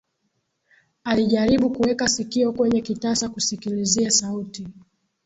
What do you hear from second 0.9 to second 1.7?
Alijaribu